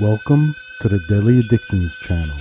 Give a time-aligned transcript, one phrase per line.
[0.00, 2.36] Welcome to the Deadly Addictions channel.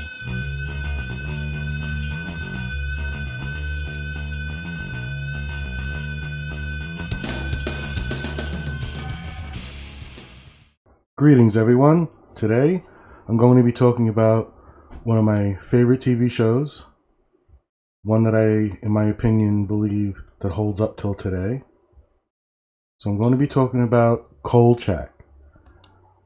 [11.15, 12.07] Greetings, everyone.
[12.35, 12.81] Today,
[13.27, 14.51] I'm going to be talking about
[15.03, 16.87] one of my favorite TV shows,
[18.01, 21.61] one that I, in my opinion, believe that holds up till today.
[22.97, 25.22] So, I'm going to be talking about Kolchak,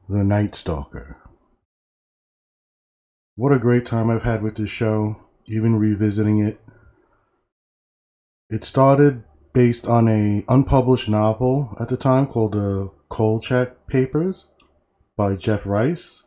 [0.08, 1.18] the Night Stalker.
[3.36, 6.58] What a great time I've had with this show, even revisiting it.
[8.48, 9.22] It started
[9.52, 14.48] based on a unpublished novel at the time called the Kolchak Papers
[15.14, 16.24] by Jeff Rice.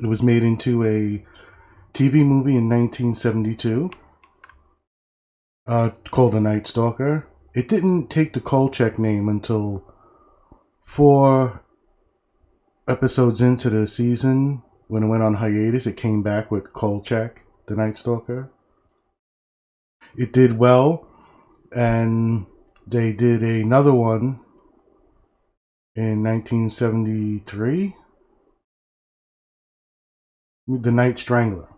[0.00, 1.26] It was made into a
[1.92, 3.90] TV movie in 1972
[5.66, 7.26] uh, called The Night Stalker.
[7.52, 9.84] It didn't take the Kolchak name until
[10.84, 11.61] four
[12.88, 14.62] episodes into the season.
[14.88, 18.50] When it went on hiatus, it came back with Kolchak, The Night Stalker.
[20.16, 21.06] It did well,
[21.74, 22.46] and
[22.86, 24.40] they did another one
[25.94, 27.94] in 1973
[30.66, 31.68] The Night Strangler.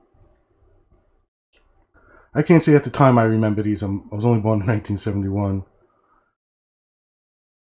[2.34, 3.82] I can't say at the time I remember these.
[3.82, 5.64] I'm, I was only born in 1971.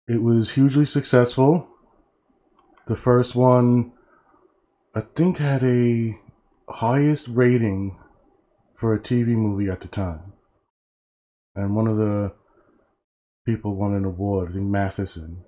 [0.07, 1.72] It was hugely successful.
[2.87, 3.93] The first one,
[4.95, 6.19] I think, had a
[6.69, 7.99] highest rating
[8.77, 10.33] for a TV movie at the time.
[11.55, 12.35] And one of the
[13.47, 15.45] people won an award, I think Matheson.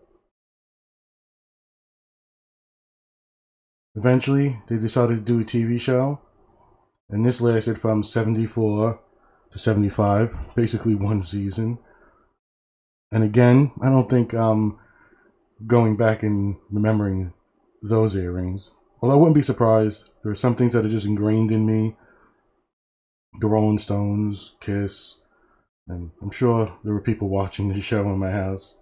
[3.97, 6.21] Eventually, they decided to do a TV show,
[7.09, 9.01] and this lasted from 74
[9.51, 11.79] to 75, basically one season.
[13.13, 14.79] And again, I don't think um,
[15.67, 17.33] going back and remembering
[17.83, 18.71] those earrings,
[19.01, 20.11] well, I wouldn't be surprised.
[20.23, 21.97] There are some things that are just ingrained in me.
[23.41, 25.21] The Rolling Stones, Kiss,
[25.89, 28.79] and I'm sure there were people watching the show in my house.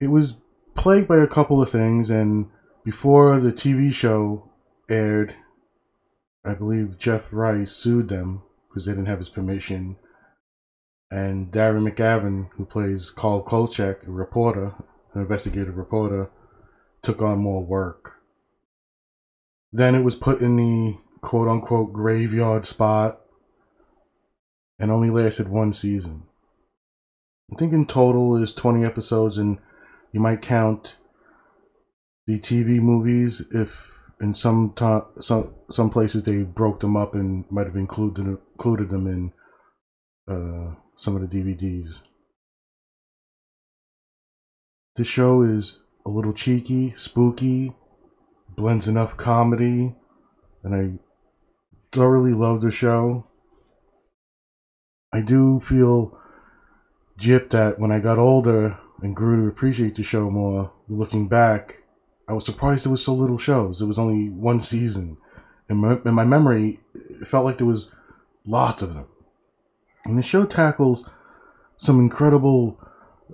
[0.00, 0.36] It was
[0.74, 2.46] plagued by a couple of things, and
[2.84, 4.50] before the TV show
[4.90, 5.34] aired,
[6.44, 9.96] I believe Jeff Rice sued them because they didn't have his permission.
[11.10, 14.74] And Darren McGavin, who plays Carl Kolchak, a reporter,
[15.12, 16.30] an investigative reporter,
[17.02, 18.16] took on more work.
[19.72, 23.20] Then it was put in the quote unquote graveyard spot
[24.78, 26.24] and only lasted one season.
[27.52, 29.58] I think in total is 20 episodes and
[30.12, 30.96] you might count
[32.26, 37.44] the TV movies if in some to- some some places they broke them up and
[37.50, 39.32] might have included included them in
[40.28, 42.02] uh, some of the DVDs.
[44.96, 47.72] The show is a little cheeky, spooky,
[48.56, 49.94] blends enough comedy,
[50.62, 50.92] and I
[51.90, 53.26] thoroughly love the show.
[55.12, 56.16] I do feel
[57.18, 61.82] gypped that when I got older and grew to appreciate the show more, looking back,
[62.28, 63.78] I was surprised there was so little shows.
[63.78, 65.16] There was only one season.
[65.68, 67.90] In my, in my memory, it felt like there was
[68.46, 69.06] lots of them.
[70.04, 71.10] And the show tackles
[71.76, 72.78] some incredible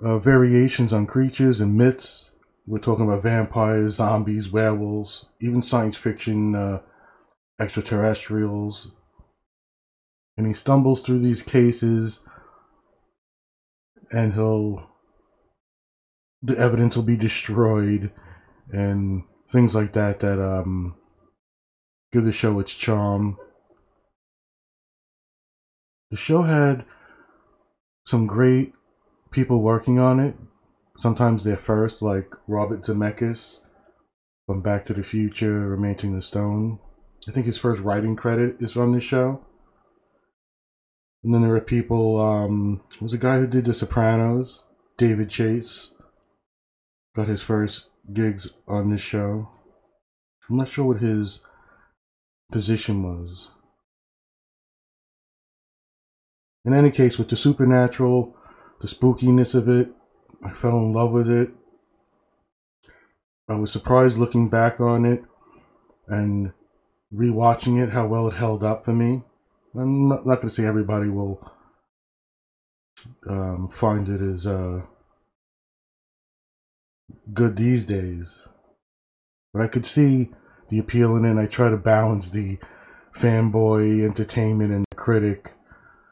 [0.01, 2.31] uh, variations on creatures and myths.
[2.65, 6.81] We're talking about vampires, zombies, werewolves, even science fiction uh,
[7.59, 8.93] extraterrestrials.
[10.37, 12.23] And he stumbles through these cases
[14.11, 14.87] and he'll
[16.41, 18.11] the evidence will be destroyed
[18.71, 20.95] and things like that that um
[22.11, 23.37] give the show its charm.
[26.11, 26.83] The show had
[28.05, 28.73] some great
[29.31, 30.35] people working on it.
[30.97, 33.61] Sometimes they're first, like Robert Zemeckis
[34.45, 36.79] from Back to the Future, Romancing the Stone.
[37.29, 39.45] I think his first writing credit is on this show.
[41.23, 44.63] And then there are people, um, there was a guy who did The Sopranos,
[44.97, 45.93] David Chase,
[47.15, 49.47] got his first gigs on this show.
[50.49, 51.47] I'm not sure what his
[52.51, 53.51] position was.
[56.65, 58.35] In any case, with the supernatural,
[58.81, 59.89] the spookiness of it,
[60.43, 61.51] I fell in love with it.
[63.49, 65.23] I was surprised looking back on it
[66.07, 66.53] and
[67.13, 69.23] rewatching it how well it held up for me.
[69.75, 71.51] I'm not, not going to say everybody will
[73.27, 74.81] um, find it as uh,
[77.33, 78.47] good these days,
[79.53, 80.31] but I could see
[80.69, 81.31] the appeal in it.
[81.31, 82.57] And I try to balance the
[83.15, 85.53] fanboy entertainment and the critic,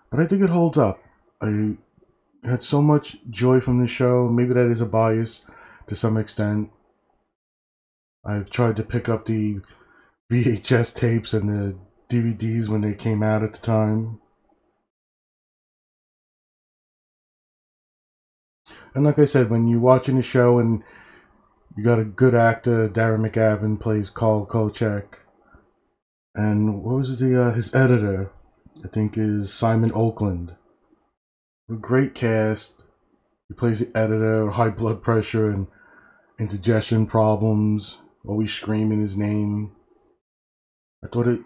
[0.09, 0.99] but I think it holds up.
[1.41, 1.77] I
[2.43, 4.29] had so much joy from the show.
[4.29, 5.45] Maybe that is a bias
[5.87, 6.69] to some extent.
[8.25, 9.59] I've tried to pick up the
[10.31, 11.77] VHS tapes and the
[12.09, 14.19] DVDs when they came out at the time.
[18.93, 20.83] And like I said, when you're watching the show and
[21.77, 25.25] you got a good actor, Darren McGavin plays Carl Kolchak,
[26.35, 28.31] and what was the uh, his editor?
[28.83, 30.55] I think is Simon Oakland.
[31.69, 32.83] A great cast.
[33.47, 35.67] He plays the editor, high blood pressure and
[36.39, 39.75] indigestion problems, always screaming his name.
[41.03, 41.41] I thought it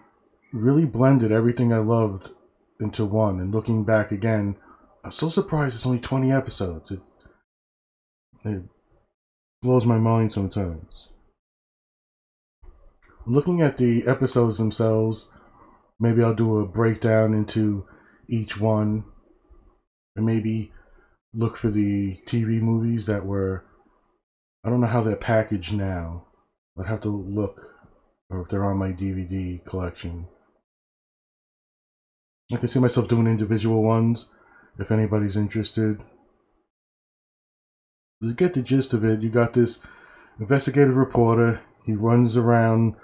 [0.52, 2.30] really blended everything I loved
[2.78, 3.40] into one.
[3.40, 4.56] And looking back again,
[5.04, 6.92] I'm so surprised it's only 20 episodes.
[6.92, 7.00] It,
[8.44, 8.62] it
[9.60, 11.08] blows my mind sometimes.
[13.26, 15.30] Looking at the episodes themselves,
[16.00, 17.86] maybe I'll do a breakdown into
[18.28, 19.04] each one
[20.16, 20.72] and maybe
[21.32, 23.64] look for the TV movies that were
[24.64, 26.24] I don't know how they're packaged now.
[26.78, 27.74] I'd have to look
[28.30, 30.26] or if they're on my DVD collection.
[32.52, 34.28] I can see myself doing individual ones
[34.78, 36.02] if anybody's interested.
[38.22, 39.80] To get the gist of it, you got this
[40.40, 41.60] investigative reporter.
[41.84, 42.96] He runs around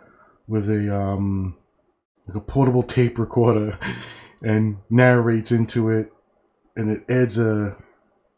[0.49, 1.57] with a um
[2.27, 3.79] like a portable tape recorder
[4.43, 6.13] and narrates into it
[6.77, 7.77] and it adds a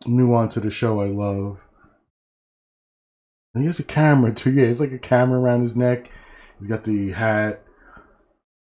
[0.06, 1.60] nuance to the show I love.
[3.54, 4.52] And he has a camera too.
[4.52, 6.10] Yeah, it's like a camera around his neck.
[6.58, 7.62] He's got the hat.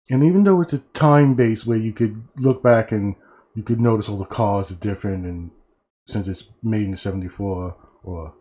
[0.09, 3.15] And even though it's a time base where you could look back and
[3.55, 5.51] you could notice all the cars are different, and
[6.07, 8.33] since it's made in '74 or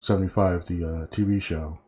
[0.00, 1.78] '75, the uh, TV show,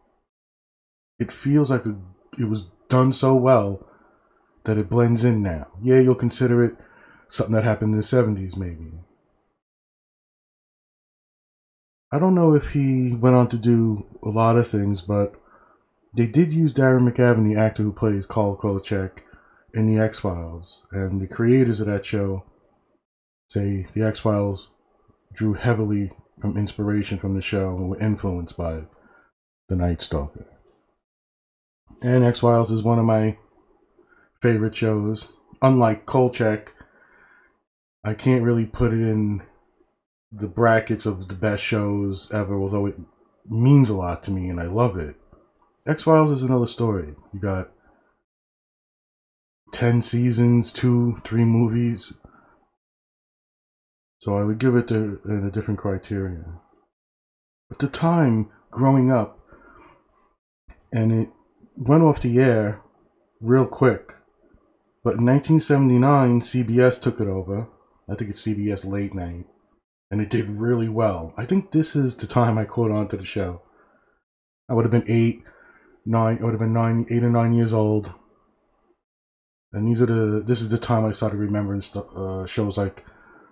[1.19, 1.97] it feels like a,
[2.39, 3.87] it was done so well
[4.65, 5.69] that it blends in now.
[5.83, 6.77] Yeah, you'll consider it
[7.29, 8.93] something that happened in the 70s, maybe.
[12.13, 15.35] I don't know if he went on to do a lot of things, but
[16.17, 19.25] they did use Darren McGavin, the actor who plays Carl Kolchak,
[19.75, 22.45] in the X Files, and the creators of that show
[23.49, 24.73] say the X Files
[25.33, 28.85] drew heavily from inspiration from the show and were influenced by
[29.69, 30.47] the Night Stalker.
[32.05, 33.39] And X Files is one of my
[34.43, 35.33] favorite shows.
[35.63, 36.75] Unlike Kolchak,
[38.05, 39.43] I can't really put it in
[40.31, 42.97] the brackets of the best shows ever, although it
[43.49, 45.17] means a lot to me and I love it.
[45.87, 47.15] X Files is another story.
[47.33, 47.71] You got
[49.73, 52.13] 10 seasons, two, three movies.
[54.19, 56.45] So I would give it to, a different criteria.
[57.71, 59.39] At the time, growing up,
[60.93, 61.31] and it
[61.77, 62.83] went off the air
[63.41, 64.15] real quick.
[65.03, 67.69] But in 1979, CBS took it over.
[68.09, 69.47] I think it's CBS Late Night
[70.15, 71.35] and it did really well.
[71.37, 73.63] I think this is the time I caught on to the show.
[74.69, 75.43] I would have been eight,
[76.07, 76.39] nine.
[76.41, 78.13] I would have been nine, eight or nine years old,
[79.73, 80.41] and these are the.
[80.47, 83.05] This is the time I started remembering st- uh, shows like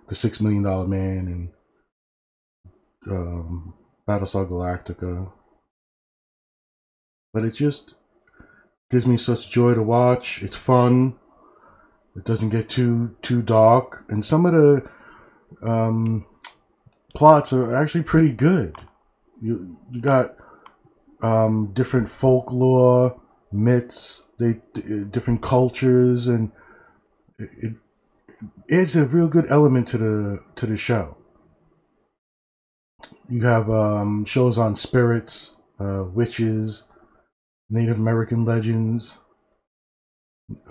[0.07, 3.73] the Six Million Dollar Man and um,
[4.07, 5.31] Battlestar Galactica.
[7.33, 7.95] But it just
[8.93, 10.43] gives me such joy to watch.
[10.43, 11.15] It's fun.
[12.15, 14.87] It doesn't get too too dark, and some of the
[15.63, 16.23] um,
[17.15, 18.75] plots are actually pretty good.
[19.41, 20.35] You you got
[21.23, 23.19] um, different folklore,
[23.51, 24.61] myths, they
[25.09, 26.51] different cultures, and
[27.39, 27.73] it,
[28.67, 31.17] it's a real good element to the to the show.
[33.27, 36.83] You have um, shows on spirits, uh, witches,
[37.69, 39.17] Native American legends.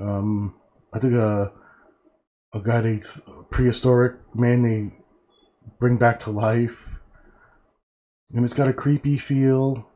[0.00, 0.54] Um,
[0.92, 1.52] I think a
[2.54, 3.00] a guy they
[3.50, 4.92] prehistoric man they
[5.78, 6.88] bring back to life.
[8.34, 9.88] And it's got a creepy feel.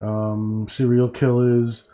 [0.00, 1.88] Um, serial killers,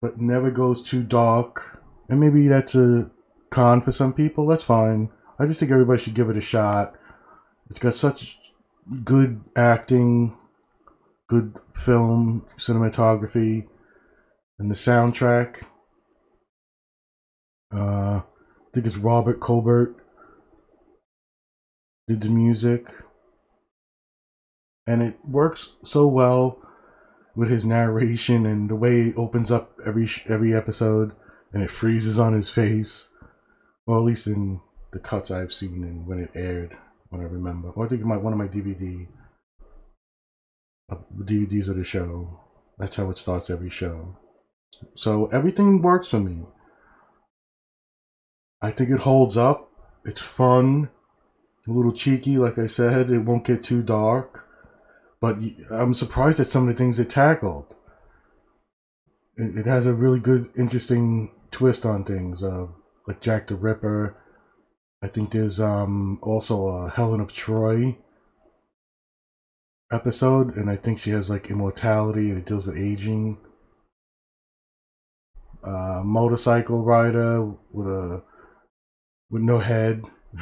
[0.00, 1.82] but never goes too dark.
[2.08, 3.10] And maybe that's a
[3.50, 4.46] con for some people.
[4.46, 5.10] That's fine.
[5.40, 6.94] I just think everybody should give it a shot.
[7.68, 8.38] It's got such
[9.04, 10.36] good acting,
[11.28, 13.66] good film, cinematography,
[14.58, 15.64] and the soundtrack.
[17.72, 19.96] Uh, I think it's Robert Colbert
[22.06, 22.88] did the music,
[24.86, 26.58] and it works so well
[27.36, 31.12] with his narration and the way he opens up every every episode,
[31.52, 33.10] and it freezes on his face.
[33.86, 34.60] Well, at least in
[34.92, 36.76] the cuts I've seen and when it aired,
[37.10, 37.70] when I remember.
[37.70, 39.06] Or I think my one of my DVD
[40.90, 42.40] DVDs of the show.
[42.78, 44.16] That's how it starts every show.
[44.94, 46.44] So everything works for me.
[48.62, 49.70] I think it holds up.
[50.04, 50.90] It's fun
[51.68, 53.10] a little cheeky, like I said.
[53.10, 54.46] It won't get too dark.
[55.20, 55.36] but
[55.70, 57.74] I'm surprised at some of the things it tackled.
[59.36, 62.66] It, has a really good, interesting twist on things, uh,
[63.06, 64.16] like Jack the Ripper.
[65.02, 67.96] I think there's um, also a Helen of Troy
[69.90, 73.38] episode, and I think she has like immortality and it deals with aging.
[75.62, 78.22] Uh, motorcycle rider with a
[79.30, 80.04] with no head.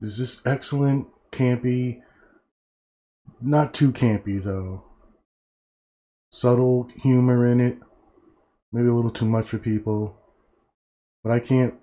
[0.00, 2.00] is this excellent, campy,
[3.40, 4.84] not too campy though.
[6.30, 7.78] Subtle humor in it,
[8.72, 10.16] maybe a little too much for people,
[11.22, 11.74] but I can't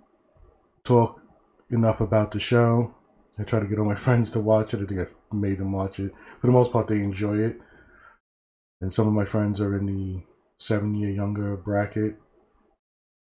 [0.83, 1.21] talk
[1.69, 2.95] enough about the show.
[3.37, 4.81] I try to get all my friends to watch it.
[4.81, 6.13] I think I made them watch it.
[6.41, 7.59] For the most part, they enjoy it.
[8.81, 10.23] And some of my friends are in the
[10.57, 12.17] seven year younger bracket.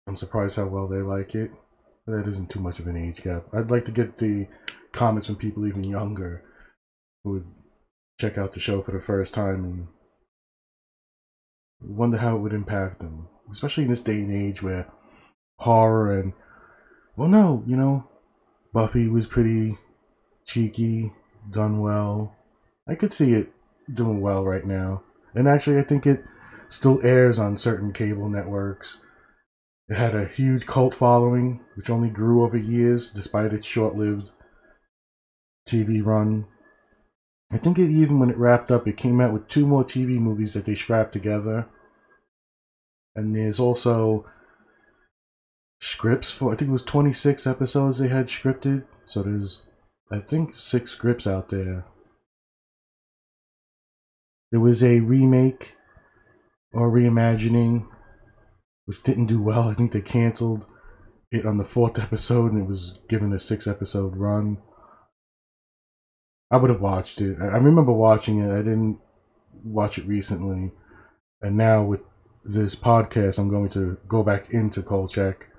[0.07, 1.51] I'm surprised how well they like it.
[2.05, 3.45] But that isn't too much of an age gap.
[3.53, 4.47] I'd like to get the
[4.91, 6.43] comments from people even younger
[7.23, 7.47] who would
[8.19, 9.87] check out the show for the first time and
[11.81, 13.27] wonder how it would impact them.
[13.51, 14.87] Especially in this day and age where
[15.57, 16.33] horror and
[17.15, 18.07] well no, you know,
[18.73, 19.77] Buffy was pretty
[20.45, 21.11] cheeky,
[21.49, 22.35] done well.
[22.87, 23.51] I could see it
[23.93, 25.03] doing well right now.
[25.35, 26.23] And actually, I think it
[26.69, 29.01] still airs on certain cable networks.
[29.89, 34.31] It had a huge cult following, which only grew over years despite its short lived
[35.67, 36.45] TV run.
[37.51, 40.19] I think it even when it wrapped up, it came out with two more TV
[40.19, 41.67] movies that they scrapped together.
[43.15, 44.25] And there's also
[45.81, 48.85] scripts for, I think it was 26 episodes they had scripted.
[49.05, 49.63] So there's
[50.11, 51.85] I think six scripts out there.
[54.51, 55.75] There was a remake
[56.73, 57.87] or reimagining,
[58.85, 59.69] which didn't do well.
[59.69, 60.65] I think they canceled
[61.31, 64.57] it on the fourth episode and it was given a six episode run.
[66.49, 67.37] I would have watched it.
[67.39, 68.51] I remember watching it.
[68.51, 68.99] I didn't
[69.63, 70.71] watch it recently.
[71.43, 72.01] And now with
[72.43, 75.49] this podcast, I'm going to go back into Kolchak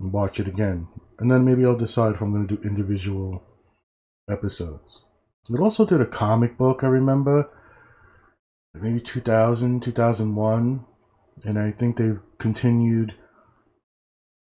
[0.00, 0.88] and watch it again.
[1.20, 3.44] And then maybe I'll decide if I'm going to do individual
[4.30, 5.04] episodes.
[5.48, 7.50] It also did a comic book, I remember,
[8.74, 10.84] maybe 2000, 2001,
[11.44, 13.14] and I think they've continued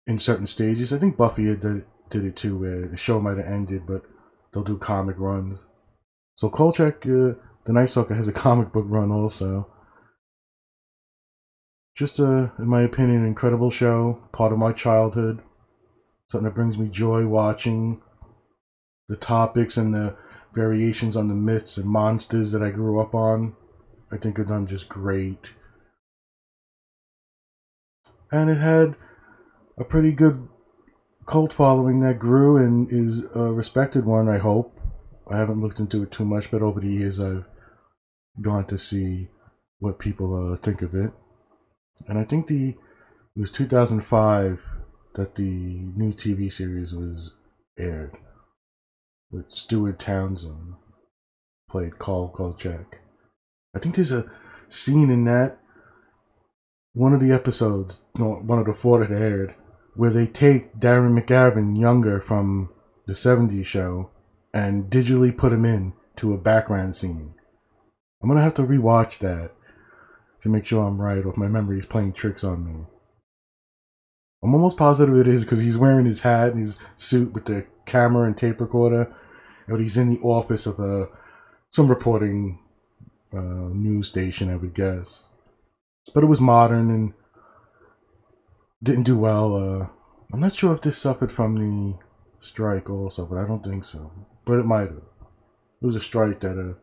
[0.06, 0.92] in certain stages.
[0.92, 4.02] I think Buffy did, did it too, where the show might have ended, but
[4.52, 5.64] they'll do comic runs.
[6.34, 9.68] So Kolchak, uh, the Night Stalker, has a comic book run also.
[11.96, 15.40] Just a, in my opinion, an incredible show, part of my childhood,
[16.28, 18.00] something that brings me joy watching
[19.12, 20.16] the topics and the
[20.54, 23.54] variations on the myths and monsters that I grew up on.
[24.10, 25.52] I think are done just great.
[28.30, 28.96] And it had
[29.76, 30.48] a pretty good
[31.26, 34.80] cult following that grew and is a respected one, I hope.
[35.30, 37.44] I haven't looked into it too much, but over the years I've
[38.40, 39.28] gone to see
[39.78, 41.12] what people uh, think of it.
[42.08, 44.64] And I think the it was 2005
[45.16, 47.34] that the new TV series was
[47.78, 48.16] aired
[49.32, 50.74] with Stuart Townsend
[51.68, 53.00] played Carl Kolchak.
[53.74, 54.30] I think there's a
[54.68, 55.58] scene in that
[56.92, 59.54] one of the episodes, one of the four that aired,
[59.94, 62.68] where they take Darren McGavin younger from
[63.06, 64.10] the 70s show
[64.52, 67.34] and digitally put him in to a background scene.
[68.22, 69.52] I'm gonna have to rewatch that
[70.40, 72.84] to make sure I'm right, or if my memory is playing tricks on me.
[74.44, 77.64] I'm almost positive it is because he's wearing his hat and his suit with the
[77.84, 79.14] camera and tape recorder,
[79.68, 81.08] but he's in the office of a
[81.70, 82.58] some reporting
[83.32, 85.30] uh, news station, I would guess.
[86.14, 87.14] But it was modern and
[88.82, 89.54] didn't do well.
[89.56, 89.86] Uh,
[90.32, 91.98] I'm not sure if this suffered from the
[92.40, 94.10] strike also, but I don't think so.
[94.44, 95.02] But it might have.
[95.80, 96.74] It was a strike that uh,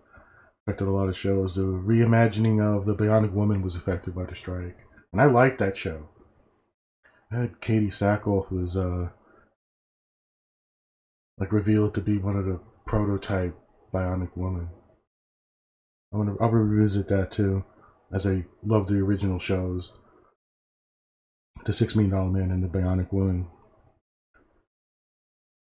[0.66, 1.56] affected a lot of shows.
[1.56, 4.78] The reimagining of the Bionic Woman was affected by the strike,
[5.12, 6.10] and I liked that show.
[7.32, 9.10] I had Katee Sackhoff was uh,
[11.40, 13.56] like revealed to be one of the prototype
[13.94, 14.70] Bionic Woman.
[16.14, 17.64] I'm gonna I'll revisit that too,
[18.14, 19.92] as I love the original shows.
[21.66, 23.48] The Six Million Dollar Man and the Bionic Woman.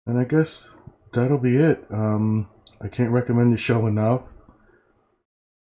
[0.06, 0.70] And I guess
[1.12, 1.84] that'll be it.
[1.90, 2.48] Um,
[2.80, 4.24] I can't recommend the show enough.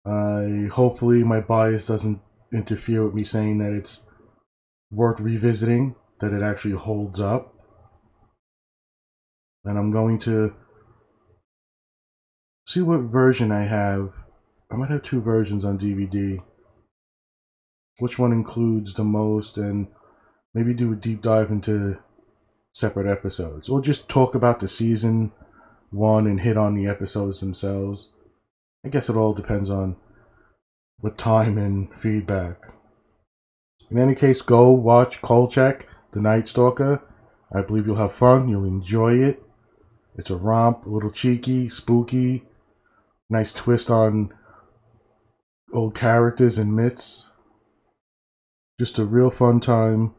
[0.04, 2.20] I hopefully my bias doesn't
[2.52, 4.02] interfere with me saying that it's
[4.90, 7.54] worth revisiting, that it actually holds up.
[9.64, 10.54] And I'm going to
[12.66, 14.12] see what version I have.
[14.70, 16.42] I might have two versions on DVD.
[17.98, 19.88] Which one includes the most, and
[20.54, 21.98] maybe do a deep dive into
[22.72, 25.32] separate episodes, or just talk about the season
[25.90, 28.12] one and hit on the episodes themselves.
[28.84, 29.96] I guess it all depends on
[31.00, 32.72] what time and feedback.
[33.90, 37.02] In any case, go watch Kolchak, The Night Stalker.
[37.52, 38.48] I believe you'll have fun.
[38.48, 39.42] You'll enjoy it.
[40.16, 42.44] It's a romp, a little cheeky, spooky,
[43.28, 44.32] nice twist on
[45.72, 47.30] old characters and myths.
[48.78, 50.14] Just a real fun time.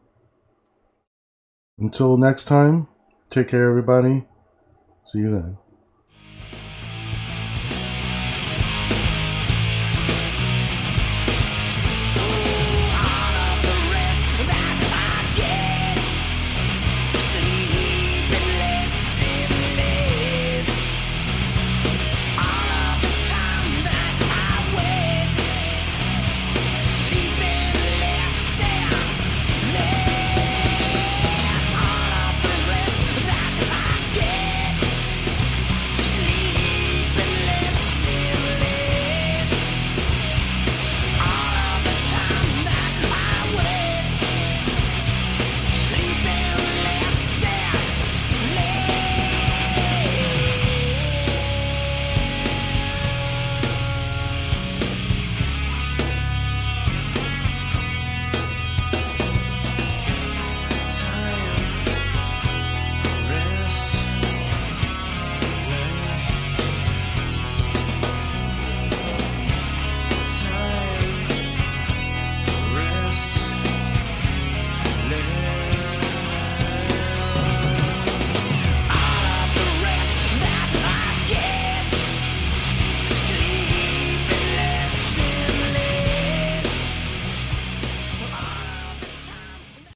[1.77, 2.87] Until next time,
[3.29, 4.27] take care, everybody.
[5.05, 5.57] See you then.